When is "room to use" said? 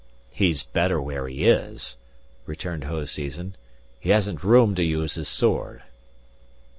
4.43-5.13